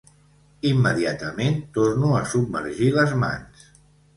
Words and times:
Immediatament 0.69 1.61
torno 1.77 2.11
a 2.21 2.25
submergir 2.33 2.91
les 2.99 3.17
mans. 3.25 3.71